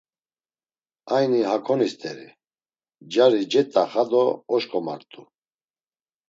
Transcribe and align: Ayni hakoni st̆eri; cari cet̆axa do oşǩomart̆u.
Ayni 1.15 1.41
hakoni 1.49 1.87
st̆eri; 1.93 2.27
cari 3.11 3.41
cet̆axa 3.51 4.03
do 4.11 4.23
oşǩomart̆u. 4.53 5.21